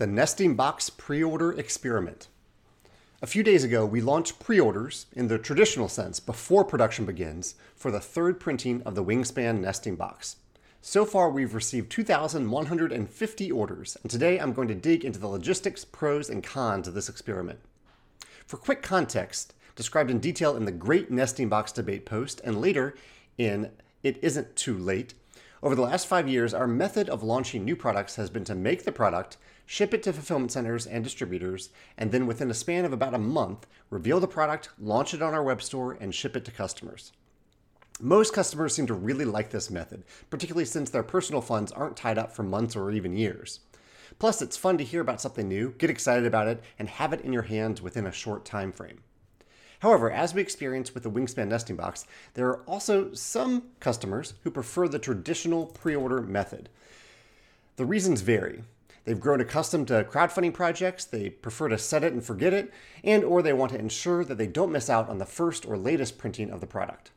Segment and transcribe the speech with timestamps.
[0.00, 2.28] the Nesting Box pre order experiment.
[3.20, 7.54] A few days ago, we launched pre orders in the traditional sense before production begins
[7.76, 10.36] for the third printing of the Wingspan Nesting Box.
[10.80, 15.84] So far, we've received 2,150 orders, and today I'm going to dig into the logistics,
[15.84, 17.58] pros, and cons of this experiment.
[18.46, 22.94] For quick context, described in detail in the Great Nesting Box Debate post and later
[23.36, 23.70] in
[24.02, 25.12] It Isn't Too Late,
[25.62, 28.84] over the last five years, our method of launching new products has been to make
[28.84, 29.36] the product,
[29.66, 33.18] ship it to fulfillment centers and distributors, and then within a span of about a
[33.18, 37.12] month, reveal the product, launch it on our web store, and ship it to customers.
[38.00, 42.16] Most customers seem to really like this method, particularly since their personal funds aren't tied
[42.16, 43.60] up for months or even years.
[44.18, 47.20] Plus, it's fun to hear about something new, get excited about it, and have it
[47.20, 49.02] in your hands within a short time frame.
[49.80, 54.50] However, as we experienced with the Wingspan nesting box, there are also some customers who
[54.50, 56.68] prefer the traditional pre order method.
[57.76, 58.62] The reasons vary.
[59.04, 62.72] They've grown accustomed to crowdfunding projects, they prefer to set it and forget it,
[63.02, 65.78] and or they want to ensure that they don't miss out on the first or
[65.78, 67.10] latest printing of the product.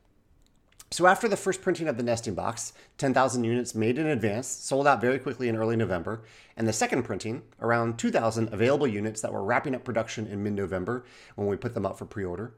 [0.94, 4.86] So after the first printing of the nesting box, 10,000 units made in advance, sold
[4.86, 6.22] out very quickly in early November,
[6.56, 11.04] and the second printing, around 2,000 available units that were wrapping up production in mid-November
[11.34, 12.54] when we put them up for pre-order,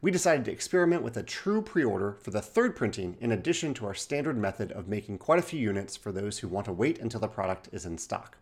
[0.00, 3.86] we decided to experiment with a true pre-order for the third printing in addition to
[3.86, 7.00] our standard method of making quite a few units for those who want to wait
[7.00, 8.38] until the product is in stock.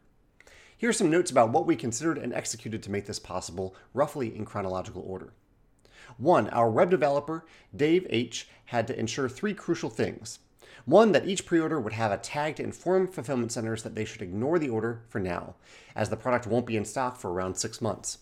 [0.76, 4.36] Here are some notes about what we considered and executed to make this possible, roughly
[4.36, 5.32] in chronological order.
[6.16, 10.40] One, our web developer, Dave H., had to ensure three crucial things.
[10.84, 14.04] One, that each pre order would have a tag to inform fulfillment centers that they
[14.04, 15.54] should ignore the order for now,
[15.94, 18.18] as the product won't be in stock for around six months.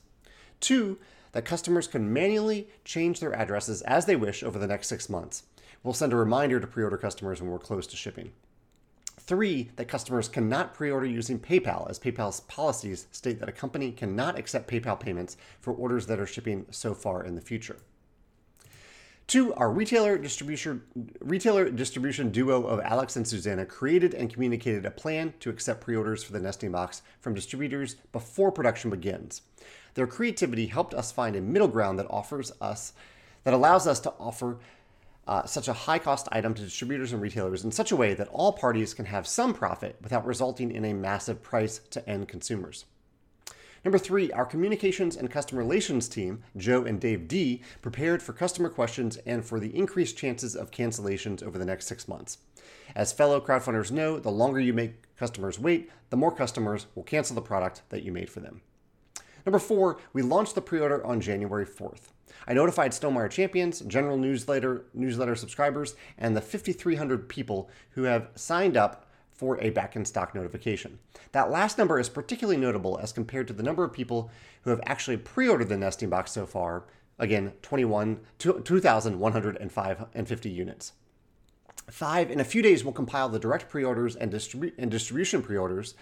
[0.59, 0.99] Two,
[1.33, 5.45] that customers can manually change their addresses as they wish over the next six months.
[5.83, 8.33] We'll send a reminder to pre order customers when we're close to shipping.
[9.27, 13.91] Three, that customers cannot pre order using PayPal, as PayPal's policies state that a company
[13.91, 17.77] cannot accept PayPal payments for orders that are shipping so far in the future.
[19.27, 20.83] Two, our retailer distribution,
[21.19, 25.97] retailer distribution duo of Alex and Susanna created and communicated a plan to accept pre
[25.97, 29.43] orders for the nesting box from distributors before production begins.
[29.95, 32.93] Their creativity helped us find a middle ground that offers us,
[33.43, 34.59] that allows us to offer
[35.27, 38.29] uh, such a high cost item to distributors and retailers in such a way that
[38.29, 42.85] all parties can have some profit without resulting in a massive price to end consumers.
[43.85, 48.69] Number three, our communications and customer relations team, Joe and Dave D, prepared for customer
[48.69, 52.39] questions and for the increased chances of cancellations over the next six months.
[52.97, 57.37] As fellow crowdfunders know, the longer you make customers wait, the more customers will cancel
[57.37, 58.61] the product that you made for them.
[59.47, 62.09] Number four, we launched the pre order on January 4th.
[62.49, 68.77] I notified Stonemaier Champions, general newsletter newsletter subscribers, and the 5,300 people who have signed
[68.77, 70.99] up for a back in stock notification.
[71.33, 74.31] That last number is particularly notable as compared to the number of people
[74.63, 76.85] who have actually pre-ordered the nesting box so far.
[77.19, 80.93] Again, 21 2,150 units.
[81.89, 85.95] Five, in a few days, we'll compile the direct pre-orders and, distribu- and distribution pre-orders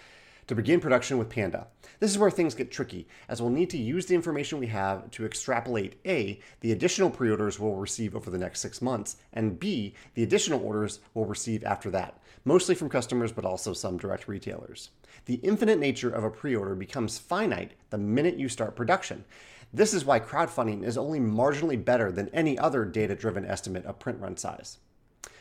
[0.47, 1.67] to begin production with Panda.
[1.99, 5.09] This is where things get tricky, as we'll need to use the information we have
[5.11, 9.59] to extrapolate A, the additional pre orders we'll receive over the next six months, and
[9.59, 14.27] B, the additional orders we'll receive after that, mostly from customers but also some direct
[14.27, 14.89] retailers.
[15.25, 19.25] The infinite nature of a pre order becomes finite the minute you start production.
[19.73, 23.99] This is why crowdfunding is only marginally better than any other data driven estimate of
[23.99, 24.77] print run size.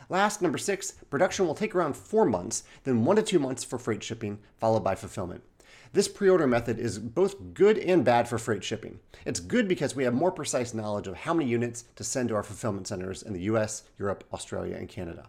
[0.09, 3.79] Last, number six, production will take around four months, then one to two months for
[3.79, 5.43] freight shipping, followed by fulfillment.
[5.93, 8.99] This pre order method is both good and bad for freight shipping.
[9.25, 12.35] It's good because we have more precise knowledge of how many units to send to
[12.35, 15.29] our fulfillment centers in the US, Europe, Australia, and Canada.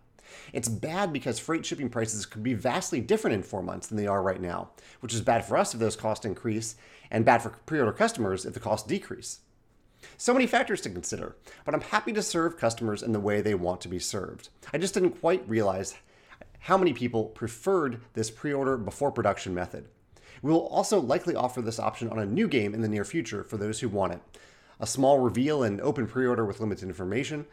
[0.54, 4.08] It's bad because freight shipping prices could be vastly different in four months than they
[4.08, 4.72] are right now,
[5.02, 6.76] which is bad for us if those costs increase,
[7.12, 9.42] and bad for pre order customers if the costs decrease.
[10.18, 11.36] So many factors to consider,
[11.66, 14.50] but I'm happy to serve customers in the way they want to be served.
[14.74, 15.96] I just didn't quite realize
[16.62, 19.88] how many people preferred this pre order before production method.
[20.42, 23.44] We will also likely offer this option on a new game in the near future
[23.44, 24.22] for those who want it.
[24.80, 27.46] A small reveal and open pre order with limited information,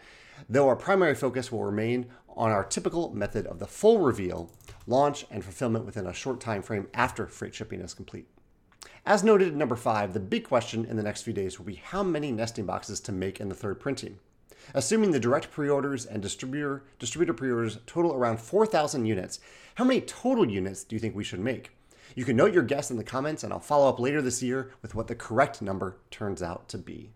[0.49, 2.07] though our primary focus will remain
[2.37, 4.51] on our typical method of the full reveal,
[4.87, 8.27] launch, and fulfillment within a short time frame after freight shipping is complete.
[9.05, 11.75] As noted in number five, the big question in the next few days will be
[11.75, 14.19] how many nesting boxes to make in the third printing.
[14.75, 19.41] Assuming the direct pre-orders and distributor distributor pre-orders total around 4,000 units,
[19.75, 21.71] how many total units do you think we should make?
[22.15, 24.71] You can note your guess in the comments and I'll follow up later this year
[24.83, 27.11] with what the correct number turns out to be.